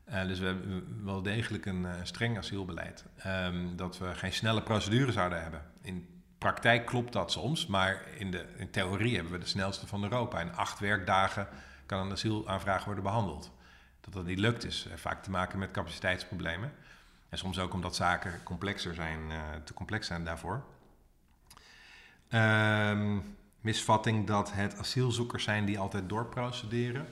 Uh, 0.09 0.27
dus 0.27 0.39
we 0.39 0.45
hebben 0.45 1.03
wel 1.03 1.21
degelijk 1.21 1.65
een 1.65 1.87
streng 2.03 2.37
asielbeleid. 2.37 3.05
Um, 3.25 3.75
dat 3.75 3.97
we 3.97 4.15
geen 4.15 4.33
snelle 4.33 4.61
procedure 4.61 5.11
zouden 5.11 5.41
hebben. 5.41 5.61
In 5.81 6.07
praktijk 6.37 6.85
klopt 6.85 7.13
dat 7.13 7.31
soms, 7.31 7.67
maar 7.67 8.01
in, 8.17 8.31
de, 8.31 8.45
in 8.57 8.69
theorie 8.69 9.15
hebben 9.15 9.33
we 9.33 9.39
de 9.39 9.45
snelste 9.45 9.87
van 9.87 10.03
Europa. 10.03 10.39
In 10.39 10.53
acht 10.53 10.79
werkdagen 10.79 11.47
kan 11.85 11.99
een 11.99 12.11
asielaanvraag 12.11 12.85
worden 12.85 13.03
behandeld. 13.03 13.51
Dat 14.01 14.13
dat 14.13 14.25
niet 14.25 14.39
lukt 14.39 14.65
is 14.65 14.87
vaak 14.95 15.23
te 15.23 15.29
maken 15.29 15.59
met 15.59 15.71
capaciteitsproblemen. 15.71 16.71
En 17.29 17.37
soms 17.37 17.59
ook 17.59 17.73
omdat 17.73 17.95
zaken 17.95 18.43
complexer 18.43 18.93
zijn, 18.93 19.19
uh, 19.29 19.37
te 19.63 19.73
complex 19.73 20.07
zijn 20.07 20.23
daarvoor. 20.23 20.63
Um, 22.29 23.37
misvatting 23.61 24.27
dat 24.27 24.53
het 24.53 24.77
asielzoekers 24.77 25.43
zijn 25.43 25.65
die 25.65 25.79
altijd 25.79 26.09
doorprocederen. 26.09 27.07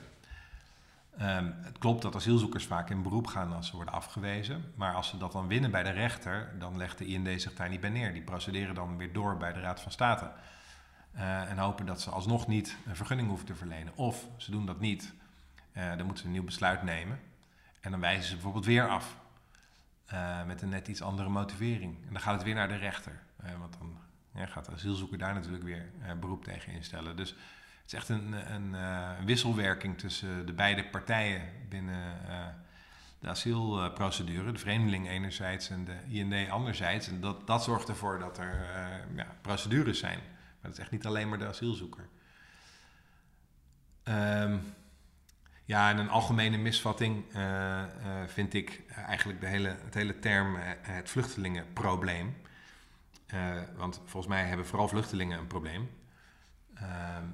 Um, 1.22 1.54
het 1.60 1.78
klopt 1.78 2.02
dat 2.02 2.14
asielzoekers 2.14 2.66
vaak 2.66 2.90
in 2.90 3.02
beroep 3.02 3.26
gaan 3.26 3.52
als 3.52 3.66
ze 3.66 3.76
worden 3.76 3.94
afgewezen. 3.94 4.72
Maar 4.74 4.94
als 4.94 5.08
ze 5.08 5.18
dat 5.18 5.32
dan 5.32 5.46
winnen 5.46 5.70
bij 5.70 5.82
de 5.82 5.90
rechter, 5.90 6.58
dan 6.58 6.76
legt 6.76 6.98
de 6.98 7.06
IND 7.06 7.40
zich 7.40 7.54
daar 7.54 7.68
niet 7.68 7.80
bij 7.80 7.90
neer. 7.90 8.12
Die 8.12 8.22
procederen 8.22 8.74
dan 8.74 8.96
weer 8.96 9.12
door 9.12 9.36
bij 9.36 9.52
de 9.52 9.60
Raad 9.60 9.80
van 9.80 9.92
State. 9.92 10.30
Uh, 11.14 11.50
en 11.50 11.58
hopen 11.58 11.86
dat 11.86 12.00
ze 12.00 12.10
alsnog 12.10 12.46
niet 12.46 12.76
een 12.86 12.96
vergunning 12.96 13.28
hoeven 13.28 13.46
te 13.46 13.54
verlenen. 13.54 13.96
Of 13.96 14.26
ze 14.36 14.50
doen 14.50 14.66
dat 14.66 14.80
niet, 14.80 15.14
uh, 15.76 15.88
dan 15.88 16.04
moeten 16.04 16.18
ze 16.18 16.24
een 16.24 16.32
nieuw 16.32 16.44
besluit 16.44 16.82
nemen. 16.82 17.20
En 17.80 17.90
dan 17.90 18.00
wijzen 18.00 18.24
ze 18.24 18.32
bijvoorbeeld 18.32 18.64
weer 18.64 18.88
af. 18.88 19.16
Uh, 20.12 20.44
met 20.44 20.62
een 20.62 20.68
net 20.68 20.88
iets 20.88 21.02
andere 21.02 21.28
motivering. 21.28 22.06
En 22.06 22.12
dan 22.12 22.22
gaat 22.22 22.34
het 22.34 22.42
weer 22.42 22.54
naar 22.54 22.68
de 22.68 22.76
rechter. 22.76 23.20
Want 23.58 23.76
dan 23.78 23.98
ja, 24.34 24.46
gaat 24.46 24.64
de 24.64 24.72
asielzoeker 24.72 25.18
daar 25.18 25.34
natuurlijk 25.34 25.64
weer 25.64 25.92
beroep 26.20 26.44
tegen 26.44 26.72
instellen. 26.72 27.16
Dus 27.16 27.34
is 27.92 27.94
echt 27.94 28.08
een, 28.08 28.52
een, 28.54 28.72
een 28.72 29.26
wisselwerking 29.26 29.98
tussen 29.98 30.46
de 30.46 30.52
beide 30.52 30.84
partijen 30.84 31.42
binnen 31.68 32.16
de 33.20 33.28
asielprocedure. 33.28 34.52
De 34.52 34.58
vreemdeling 34.58 35.08
enerzijds 35.08 35.70
en 35.70 35.84
de 35.84 35.96
IND 36.08 36.50
anderzijds. 36.50 37.08
En 37.08 37.20
dat, 37.20 37.46
dat 37.46 37.64
zorgt 37.64 37.88
ervoor 37.88 38.18
dat 38.18 38.38
er 38.38 38.66
ja, 39.14 39.36
procedures 39.40 39.98
zijn. 39.98 40.18
Maar 40.18 40.60
dat 40.60 40.72
is 40.72 40.78
echt 40.78 40.90
niet 40.90 41.06
alleen 41.06 41.28
maar 41.28 41.38
de 41.38 41.46
asielzoeker. 41.46 42.08
Um, 44.04 44.74
Ja, 45.64 45.90
en 45.90 45.98
een 45.98 46.08
algemene 46.08 46.56
misvatting 46.56 47.24
vind 48.26 48.54
ik 48.54 48.82
eigenlijk 49.06 49.40
de 49.40 49.46
hele, 49.46 49.76
het 49.84 49.94
hele 49.94 50.18
term 50.18 50.56
het 50.80 51.10
vluchtelingenprobleem. 51.10 52.36
want 53.76 54.00
volgens 54.04 54.26
mij 54.26 54.44
hebben 54.44 54.66
vooral 54.66 54.88
vluchtelingen 54.88 55.38
een 55.38 55.46
probleem. 55.46 55.90
Ehm, 56.74 57.24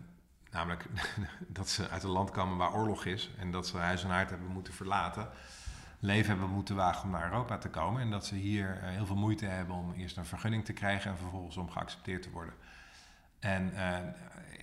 namelijk 0.54 0.86
dat 1.58 1.68
ze 1.68 1.88
uit 1.88 2.02
een 2.02 2.10
land 2.10 2.30
komen 2.30 2.56
waar 2.56 2.74
oorlog 2.74 3.04
is 3.04 3.30
en 3.38 3.50
dat 3.50 3.66
ze 3.66 3.76
huis 3.76 4.04
en 4.04 4.10
haard 4.10 4.30
hebben 4.30 4.48
moeten 4.48 4.74
verlaten. 4.74 5.28
Leven 5.98 6.30
hebben 6.30 6.48
moeten 6.48 6.76
wagen 6.76 7.04
om 7.04 7.10
naar 7.10 7.24
Europa 7.24 7.58
te 7.58 7.68
komen. 7.68 8.02
En 8.02 8.10
dat 8.10 8.26
ze 8.26 8.34
hier 8.34 8.78
heel 8.82 9.06
veel 9.06 9.16
moeite 9.16 9.46
hebben 9.46 9.76
om 9.76 9.92
eerst 9.92 10.16
een 10.16 10.26
vergunning 10.26 10.64
te 10.64 10.72
krijgen 10.72 11.10
en 11.10 11.16
vervolgens 11.16 11.56
om 11.56 11.70
geaccepteerd 11.70 12.22
te 12.22 12.30
worden. 12.30 12.54
En 13.38 13.72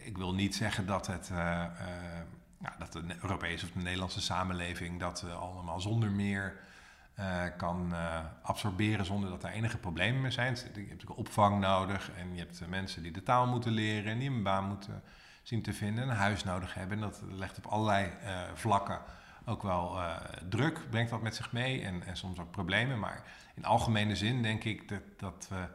ik 0.04 0.18
wil 0.18 0.34
niet 0.34 0.56
zeggen 0.56 0.86
dat 0.86 1.08
het 1.08 1.28
ja, 2.58 2.76
dat 2.80 2.92
de 2.92 3.04
Europese 3.22 3.66
of 3.66 3.72
de 3.72 3.80
Nederlandse 3.80 4.22
samenleving 4.22 5.00
dat 5.00 5.26
allemaal 5.40 5.82
zonder 5.82 6.12
meer 6.12 6.60
kan 7.58 7.94
absorberen 8.42 9.06
zonder 9.06 9.30
dat 9.30 9.44
er 9.44 9.50
enige 9.50 9.78
problemen 9.78 10.22
meer 10.22 10.32
zijn. 10.32 10.56
Je 10.56 10.62
hebt 10.62 10.76
natuurlijk 10.78 11.20
opvang 11.20 11.60
nodig 11.60 12.12
en 12.12 12.34
je 12.34 12.40
hebt 12.40 12.68
mensen 12.68 13.04
die 13.04 13.12
de 13.12 13.24
taal 13.24 13.48
moeten 13.48 13.72
leren 13.72 14.12
en 14.12 14.20
die 14.20 14.30
een 14.30 14.44
baan 14.44 14.68
moeten 14.68 15.04
zien 15.42 15.62
te 15.62 15.74
vinden 15.74 16.04
en 16.04 16.10
een 16.10 16.16
huis 16.16 16.44
nodig 16.44 16.74
hebben. 16.74 16.98
En 16.98 17.04
dat 17.04 17.22
legt 17.30 17.58
op 17.58 17.66
allerlei 17.66 18.12
vlakken 18.54 19.00
ook 19.46 19.64
wel 19.64 20.00
druk, 20.50 20.90
brengt 20.90 21.10
dat 21.10 21.22
met 21.22 21.36
zich 21.36 21.52
mee 21.52 21.82
en, 21.82 22.04
en 22.04 22.18
soms 22.18 22.40
ook 22.40 22.52
problemen. 22.52 23.00
Maar 23.00 23.24
in 23.54 23.66
algemene 23.66 24.16
zin 24.16 24.42
denk 24.42 24.64
ik 24.64 24.90
dat, 24.90 25.02
dat 25.18 25.48
we 25.50 25.68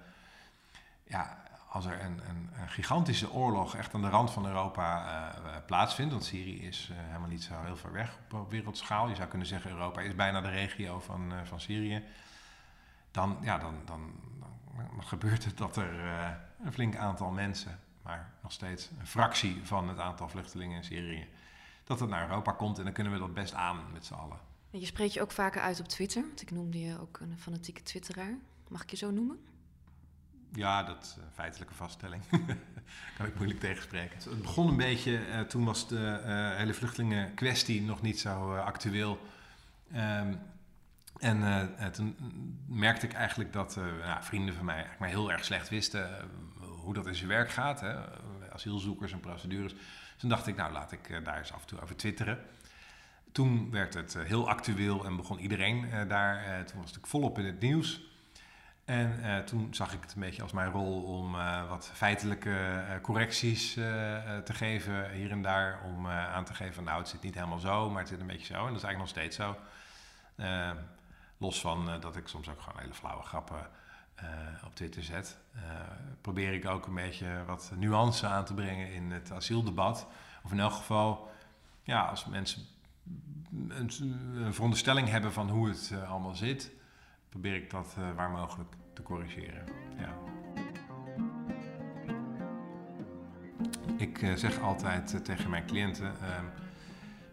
ja, 1.05 1.43
als 1.69 1.85
er 1.85 2.01
een, 2.01 2.21
een, 2.29 2.51
een, 2.61 2.69
gigantische 2.69 3.33
oorlog 3.33 3.77
echt 3.77 3.95
aan 3.95 4.03
de 4.03 4.09
rand 4.09 4.31
van 4.31 4.47
Europa 4.47 5.05
uh, 5.05 5.51
plaatsvindt, 5.67 6.13
want 6.13 6.25
Syrië 6.25 6.67
is 6.67 6.91
helemaal 6.95 7.29
niet 7.29 7.43
zo 7.43 7.55
heel 7.65 7.77
ver 7.77 7.93
weg 7.93 8.19
op, 8.31 8.51
wereldschaal. 8.51 9.09
Je 9.09 9.15
zou 9.15 9.29
kunnen 9.29 9.47
zeggen, 9.47 9.71
Europa 9.71 10.01
is 10.01 10.15
bijna 10.15 10.41
de 10.41 10.51
regio 10.51 11.01
van, 11.01 11.33
van 11.45 11.61
Syrië. 11.61 12.05
Dan, 13.11 13.39
ja, 13.41 13.59
dan, 13.59 13.75
dan, 13.85 14.13
dan, 14.77 15.05
gebeurt 15.05 15.45
het 15.45 15.57
dat 15.57 15.77
er 15.77 16.01
een 16.65 16.73
flink 16.73 16.97
aantal 16.97 17.31
mensen, 17.31 17.81
maar 18.07 18.33
nog 18.43 18.53
steeds 18.53 18.91
een 18.99 19.07
fractie 19.07 19.61
van 19.63 19.89
het 19.89 19.99
aantal 19.99 20.29
vluchtelingen 20.29 20.77
in 20.77 20.85
Syrië, 20.85 21.29
dat 21.85 22.01
het 22.01 22.09
naar 22.09 22.29
Europa 22.29 22.53
komt 22.53 22.79
en 22.79 22.85
dan 22.85 22.93
kunnen 22.93 23.13
we 23.13 23.19
dat 23.19 23.35
best 23.35 23.55
aan 23.55 23.93
met 23.93 24.05
z'n 24.05 24.15
allen. 24.15 24.39
En 24.71 24.81
je 24.81 24.87
spreekt 24.87 25.13
je 25.13 25.21
ook 25.21 25.33
vaker 25.33 25.61
uit 25.61 25.81
op 25.81 25.89
Twitter, 25.89 26.23
want 26.23 26.43
ik 26.43 26.51
noemde 26.51 26.81
je 26.81 27.01
ook 27.01 27.19
een 27.21 27.39
fanatieke 27.39 27.83
twitteraar. 27.83 28.35
Mag 28.69 28.83
ik 28.83 28.91
je 28.91 28.97
zo 28.97 29.11
noemen? 29.11 29.39
Ja, 30.53 30.83
dat 30.83 31.03
is 31.03 31.17
een 31.17 31.33
feitelijke 31.33 31.75
vaststelling. 31.75 32.23
kan 33.17 33.27
ik 33.27 33.35
moeilijk 33.35 33.61
tegenspreken. 33.61 34.31
Het 34.31 34.43
begon 34.43 34.69
een 34.69 34.77
beetje, 34.77 35.27
uh, 35.27 35.41
toen 35.41 35.65
was 35.65 35.89
de 35.89 36.21
uh, 36.27 36.57
hele 36.57 36.75
vluchtelingenkwestie 36.75 37.83
nog 37.83 38.03
niet 38.03 38.21
zo 38.21 38.55
uh, 38.55 38.65
actueel. 38.65 39.19
Um, 39.95 40.39
en 41.19 41.93
toen 41.93 42.17
merkte 42.67 43.07
ik 43.07 43.13
eigenlijk 43.13 43.53
dat 43.53 43.77
nou, 43.77 44.23
vrienden 44.25 44.55
van 44.55 44.65
mij 44.65 44.75
eigenlijk 44.75 45.01
maar 45.01 45.09
heel 45.09 45.33
erg 45.33 45.45
slecht 45.45 45.69
wisten 45.69 46.31
hoe 46.87 46.95
dat 46.95 47.07
in 47.07 47.15
zijn 47.15 47.29
werk 47.29 47.51
gaat. 47.51 47.81
Hè? 47.81 47.95
Asielzoekers 48.53 49.13
en 49.13 49.21
procedures. 49.21 49.73
Dus 49.73 49.83
toen 50.17 50.29
dacht 50.29 50.47
ik, 50.47 50.57
nou 50.57 50.73
laat 50.73 50.93
ik 50.93 51.25
daar 51.25 51.39
eens 51.39 51.53
af 51.53 51.61
en 51.61 51.67
toe 51.67 51.81
over 51.81 51.97
twitteren. 51.97 52.39
Toen 53.33 53.71
werd 53.71 53.95
het 53.95 54.19
heel 54.19 54.49
actueel 54.49 55.05
en 55.05 55.17
begon 55.17 55.39
iedereen 55.39 56.09
daar. 56.09 56.45
toen 56.45 56.65
was 56.65 56.75
natuurlijk 56.75 57.07
volop 57.07 57.39
in 57.39 57.45
het 57.45 57.61
nieuws. 57.61 58.01
En 58.85 59.45
toen 59.45 59.75
zag 59.75 59.93
ik 59.93 60.03
het 60.03 60.15
een 60.15 60.21
beetje 60.21 60.43
als 60.43 60.53
mijn 60.53 60.71
rol 60.71 61.03
om 61.03 61.33
wat 61.69 61.91
feitelijke 61.95 62.85
correcties 63.03 63.73
te 64.45 64.53
geven 64.53 65.11
hier 65.11 65.31
en 65.31 65.43
daar. 65.43 65.81
Om 65.85 66.07
aan 66.09 66.45
te 66.45 66.55
geven, 66.55 66.85
nou 66.85 66.99
het 66.99 67.09
zit 67.09 67.23
niet 67.23 67.35
helemaal 67.35 67.59
zo, 67.59 67.91
maar 67.91 68.01
het 68.01 68.09
zit 68.09 68.21
een 68.21 68.27
beetje 68.27 68.55
zo. 68.55 68.67
En 68.67 68.73
dat 68.73 68.77
is 68.77 68.83
eigenlijk 68.83 68.99
nog 68.99 69.09
steeds 69.09 69.37
zo. 69.37 69.57
los 71.39 71.61
van 71.61 72.01
dat 72.01 72.17
ik 72.17 72.29
soms 72.29 72.49
ook 72.49 72.61
gewoon 72.61 72.81
hele 72.81 72.95
flauwe 72.95 73.23
grappen 73.23 73.67
op 74.65 74.75
Twitter 74.75 75.03
zet. 75.03 75.39
probeer 76.21 76.53
ik 76.53 76.67
ook 76.67 76.87
een 76.87 76.95
beetje 76.95 77.45
wat 77.47 77.73
nuance 77.77 78.27
aan 78.27 78.45
te 78.45 78.55
brengen 78.55 78.93
in 78.93 79.11
het 79.11 79.33
asieldebat. 79.33 80.07
Of 80.45 80.53
in 80.53 80.61
elk 80.61 80.73
geval, 80.73 81.31
ja, 81.83 82.03
als 82.03 82.27
mensen 82.27 82.63
een, 83.69 83.91
een 84.35 84.55
veronderstelling 84.55 85.09
hebben 85.09 85.33
van 85.33 85.51
hoe 85.51 85.69
het 85.69 85.93
allemaal 86.09 86.35
zit 86.35 86.75
probeer 87.29 87.55
ik 87.55 87.71
dat 87.71 87.97
waar 88.15 88.31
mogelijk 88.31 88.75
te 88.93 89.03
corrigeren. 89.03 89.65
Ja. 89.99 90.15
Ik 93.97 94.33
zeg 94.35 94.61
altijd 94.61 95.25
tegen 95.25 95.51
mijn 95.51 95.67
cliënten 95.67 96.21
ehm, 96.21 96.45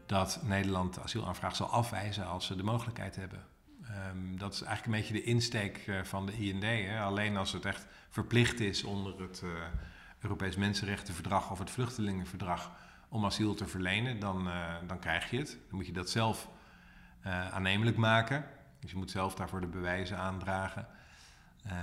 dat 0.06 0.40
Nederland 0.44 0.94
de 0.94 1.02
asielaanvraag 1.02 1.56
zal 1.56 1.68
afwijzen 1.68 2.28
als 2.28 2.46
ze 2.46 2.56
de 2.56 2.64
mogelijkheid 2.64 3.16
hebben. 3.16 3.44
Um, 4.14 4.38
dat 4.38 4.54
is 4.54 4.62
eigenlijk 4.62 4.86
een 4.86 5.02
beetje 5.02 5.24
de 5.24 5.30
insteek 5.32 5.92
van 6.04 6.26
de 6.26 6.34
IND. 6.34 6.64
Hè? 6.64 7.02
Alleen 7.02 7.38
als 7.38 7.52
het 7.52 7.66
echt 7.66 7.88
verplicht 8.10 8.60
is 8.60 8.84
onder 8.84 9.22
het 9.22 9.44
Europees 10.20 10.56
Mensenrechtenverdrag 10.56 11.52
of 11.52 11.60
het 11.60 11.70
Vluchtelingenverdrag 11.70 12.72
om 13.10 13.26
asiel 13.26 13.54
te 13.54 13.68
verlenen, 13.68 14.20
dan, 14.20 14.50
dan 14.88 15.00
krijg 15.00 15.30
je 15.30 15.38
het. 15.38 15.58
Dan 15.68 15.78
moet 15.78 15.86
je 15.86 15.92
dat 15.92 16.10
zelf 16.10 16.50
aannemelijk 17.52 17.98
maken. 17.98 18.46
Dus 18.80 18.92
je 18.92 18.98
moet 18.98 19.12
zelf 19.12 19.36
daarvoor 19.36 19.62
de 19.62 19.68
bewijzen 19.68 20.18
aandragen. 20.18 20.88
Uh, 21.68 21.74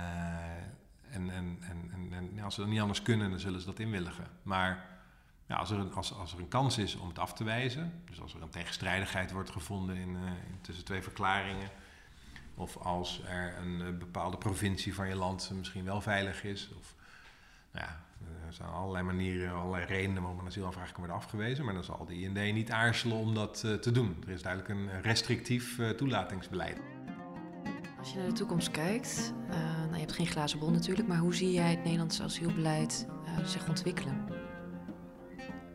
en, 1.09 1.29
en, 1.29 1.57
en, 1.61 2.13
en, 2.13 2.39
als 2.39 2.55
ze 2.55 2.61
dat 2.61 2.69
niet 2.69 2.79
anders 2.79 3.01
kunnen, 3.01 3.29
dan 3.29 3.39
zullen 3.39 3.59
ze 3.59 3.65
dat 3.65 3.79
inwilligen. 3.79 4.27
Maar 4.43 4.85
ja, 5.45 5.55
als, 5.55 5.71
er 5.71 5.77
een, 5.77 5.93
als, 5.93 6.13
als 6.13 6.33
er 6.33 6.39
een 6.39 6.47
kans 6.47 6.77
is 6.77 6.95
om 6.95 7.07
het 7.07 7.19
af 7.19 7.33
te 7.33 7.43
wijzen, 7.43 8.01
dus 8.05 8.21
als 8.21 8.33
er 8.33 8.41
een 8.41 8.49
tegenstrijdigheid 8.49 9.31
wordt 9.31 9.49
gevonden 9.49 9.95
in, 9.95 10.09
uh, 10.09 10.21
in 10.25 10.61
tussen 10.61 10.85
twee 10.85 11.01
verklaringen, 11.01 11.69
of 12.55 12.77
als 12.77 13.21
er 13.27 13.57
een 13.61 13.79
uh, 13.79 13.97
bepaalde 13.97 14.37
provincie 14.37 14.95
van 14.95 15.07
je 15.07 15.15
land 15.15 15.51
misschien 15.55 15.83
wel 15.83 16.01
veilig 16.01 16.43
is, 16.43 16.71
of 16.79 16.95
nou 17.71 17.85
ja, 17.85 17.99
er 18.47 18.53
zijn 18.53 18.69
allerlei 18.69 19.03
manieren, 19.03 19.53
allerlei 19.53 19.85
redenen 19.85 20.21
waarom 20.21 20.39
een 20.39 20.45
asielaanvraag 20.45 20.91
kan 20.91 20.99
worden 20.99 21.15
afgewezen. 21.15 21.65
Maar 21.65 21.73
dan 21.73 21.83
zal 21.83 22.05
de 22.05 22.19
IND 22.19 22.53
niet 22.53 22.71
aarzelen 22.71 23.17
om 23.17 23.33
dat 23.33 23.63
uh, 23.65 23.73
te 23.73 23.91
doen. 23.91 24.23
Er 24.25 24.33
is 24.33 24.41
duidelijk 24.41 24.71
een 24.71 25.01
restrictief 25.01 25.77
uh, 25.77 25.89
toelatingsbeleid. 25.89 26.77
Als 27.99 28.11
je 28.11 28.17
naar 28.17 28.27
de 28.27 28.33
toekomst 28.33 28.71
kijkt, 28.71 29.33
uh, 29.49 29.55
nou, 29.55 29.93
je 29.93 29.99
hebt 29.99 30.11
geen 30.11 30.27
glazen 30.27 30.59
bol 30.59 30.71
natuurlijk, 30.71 31.07
maar 31.07 31.17
hoe 31.17 31.35
zie 31.35 31.51
jij 31.51 31.69
het 31.69 31.83
Nederlandse 31.83 32.23
asielbeleid 32.23 33.07
zich 33.43 33.69
ontwikkelen? 33.69 34.27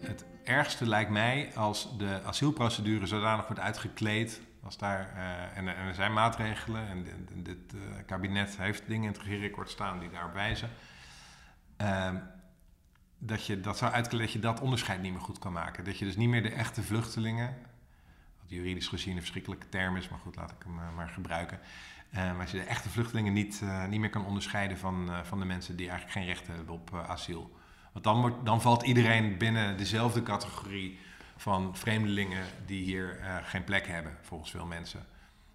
Het 0.01 0.27
ergste 0.45 0.89
lijkt 0.89 1.11
mij 1.11 1.51
als 1.55 1.99
de 1.99 2.21
asielprocedure 2.25 3.07
zodanig 3.07 3.47
wordt 3.47 3.63
uitgekleed. 3.63 4.41
Als 4.67 4.79
daar, 4.79 5.13
en, 5.55 5.69
en, 5.69 5.87
er 5.87 5.95
zijn 5.95 6.13
maatregelen 6.13 6.89
en, 6.89 7.07
dit 7.43 7.75
kabinet 8.07 8.57
heeft 8.57 8.87
dingen 8.87 9.03
in 9.03 9.13
het 9.13 9.23
regeerakkoord 9.23 9.71
staan 9.71 9.99
die 9.99 10.11
daarop 10.11 10.33
wijzen. 10.33 10.71
Ehm, 11.77 12.17
dat 13.19 13.47
je 13.47 13.61
dat 13.61 13.79
zou 13.79 13.93
uitkleden 13.93 14.27
dat 14.27 14.35
je 14.35 14.41
dat 14.41 14.61
onderscheid 14.61 15.03
niet 15.03 15.13
meer 15.13 15.21
goed 15.21 15.39
kan 15.39 15.53
maken. 15.53 15.85
Dat 15.85 15.99
je 15.99 16.05
dus 16.05 16.17
niet 16.17 16.29
meer 16.29 16.43
de 16.43 16.51
echte 16.51 16.83
vluchtelingen, 16.83 17.57
wat 18.41 18.51
juridisch 18.51 18.89
gezien 18.89 19.13
een 19.13 19.21
verschrikkelijke 19.21 19.69
term 19.69 19.97
is, 19.97 20.09
maar 20.09 20.19
goed, 20.19 20.37
laat 20.37 20.51
ik 20.51 20.63
hem 20.65 20.79
uh, 20.79 20.95
maar 20.97 21.09
gebruiken. 21.09 21.61
Uh, 22.11 22.17
maar 22.17 22.41
als 22.41 22.51
je 22.51 22.59
de 22.59 22.65
echte 22.65 22.89
vluchtelingen 22.89 23.33
niet, 23.33 23.63
niet 23.89 24.01
meer 24.01 24.11
kan 24.11 24.27
onderscheiden 24.27 24.79
van, 24.79 25.11
van 25.23 25.39
de 25.39 25.45
mensen 25.45 25.77
die 25.77 25.89
eigenlijk 25.89 26.19
geen 26.19 26.35
recht 26.35 26.47
hebben 26.47 26.75
op 26.75 26.95
asiel. 26.95 27.57
Want 27.93 28.05
dan, 28.05 28.21
wordt, 28.21 28.45
dan 28.45 28.61
valt 28.61 28.83
iedereen 28.83 29.39
binnen 29.39 29.77
dezelfde 29.77 30.23
categorie 30.23 30.99
van 31.37 31.77
vreemdelingen 31.77 32.45
die 32.67 32.85
hier 32.85 33.21
geen 33.45 33.65
plek 33.65 33.87
hebben, 33.87 34.17
volgens 34.21 34.51
veel 34.51 34.67
mensen. 34.67 35.07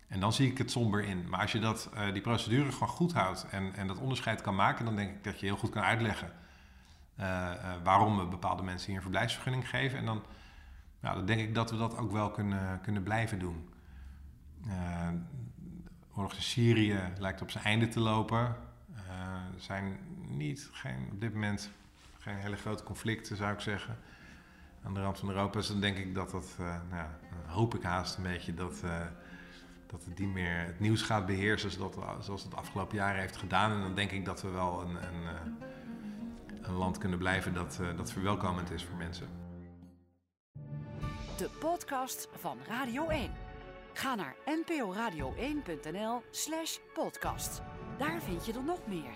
En 0.07 0.19
dan 0.19 0.33
zie 0.33 0.51
ik 0.51 0.57
het 0.57 0.71
somber 0.71 1.03
in. 1.03 1.29
Maar 1.29 1.39
als 1.39 1.51
je 1.51 1.59
dat, 1.59 1.89
die 2.13 2.21
procedure 2.21 2.71
gewoon 2.71 2.89
goed 2.89 3.13
houdt 3.13 3.45
en, 3.49 3.73
en 3.75 3.87
dat 3.87 3.97
onderscheid 3.97 4.41
kan 4.41 4.55
maken, 4.55 4.85
dan 4.85 4.95
denk 4.95 5.09
ik 5.09 5.23
dat 5.23 5.39
je 5.39 5.45
heel 5.45 5.57
goed 5.57 5.69
kan 5.69 5.83
uitleggen 5.83 6.31
uh, 7.21 7.51
waarom 7.83 8.17
we 8.17 8.25
bepaalde 8.25 8.63
mensen 8.63 8.87
hier 8.87 8.95
een 8.95 9.01
verblijfsvergunning 9.01 9.69
geven. 9.69 9.97
En 9.97 10.05
dan, 10.05 10.23
nou, 10.99 11.15
dan 11.15 11.25
denk 11.25 11.39
ik 11.39 11.55
dat 11.55 11.71
we 11.71 11.77
dat 11.77 11.97
ook 11.97 12.11
wel 12.11 12.31
kunnen, 12.31 12.81
kunnen 12.81 13.03
blijven 13.03 13.39
doen. 13.39 13.69
Oorlog 16.15 16.33
in 16.33 16.41
Syrië 16.41 16.99
lijkt 17.17 17.41
op 17.41 17.51
zijn 17.51 17.63
einde 17.63 17.87
te 17.87 17.99
lopen. 17.99 18.39
er 19.55 19.61
zijn 19.61 19.97
niet, 20.27 20.69
geen, 20.71 21.09
op 21.11 21.21
dit 21.21 21.33
moment 21.33 21.71
geen 22.19 22.35
hele 22.35 22.55
grote 22.55 22.83
conflicten, 22.83 23.37
zou 23.37 23.53
ik 23.53 23.59
zeggen. 23.59 23.97
Aan 24.83 24.93
de 24.93 25.01
rand 25.01 25.19
van 25.19 25.29
Europa. 25.29 25.57
Dus 25.57 25.67
dan 25.67 25.81
denk 25.81 25.97
ik 25.97 26.15
dat 26.15 26.31
dat, 26.31 26.55
nou 26.57 26.95
ja, 26.95 27.19
hoop 27.45 27.75
ik 27.75 27.83
haast 27.83 28.17
een 28.17 28.23
beetje 28.23 28.53
dat, 28.53 28.81
dat 29.87 30.05
het 30.05 30.19
niet 30.19 30.33
meer 30.33 30.65
het 30.65 30.79
nieuws 30.79 31.01
gaat 31.01 31.25
beheersen 31.25 31.71
zoals, 31.71 32.25
zoals 32.25 32.43
het 32.43 32.55
afgelopen 32.55 32.97
jaren 32.97 33.19
heeft 33.19 33.37
gedaan. 33.37 33.71
En 33.71 33.81
dan 33.81 33.95
denk 33.95 34.11
ik 34.11 34.25
dat 34.25 34.41
we 34.41 34.49
wel 34.49 34.81
een, 34.81 34.95
een 34.95 35.27
een 36.61 36.73
land 36.73 36.97
kunnen 36.97 37.17
blijven 37.17 37.53
dat, 37.53 37.79
dat 37.95 38.11
verwelkomend 38.11 38.71
is 38.71 38.83
voor 38.83 38.97
mensen. 38.97 39.27
De 41.37 41.49
podcast 41.59 42.27
van 42.39 42.57
Radio 42.67 43.07
1. 43.07 43.31
Ga 43.93 44.15
naar 44.15 44.35
nporadio1.nl 44.45 46.21
slash 46.31 46.77
podcast. 46.93 47.61
Daar 47.97 48.21
vind 48.21 48.45
je 48.45 48.53
er 48.53 48.63
nog 48.63 48.79
meer. 48.87 49.13